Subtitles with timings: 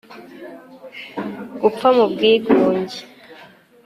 [1.61, 2.99] Gupfa mu bwigunge